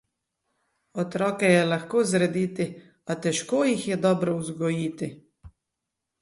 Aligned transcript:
Otroke 1.01 1.51
je 1.55 1.59
lahko 1.67 2.01
zrediti, 2.11 2.67
a 3.15 3.17
težko 3.27 3.61
jih 3.69 3.85
je 3.91 3.99
dobro 4.07 4.35
vzgojiti. 4.41 5.13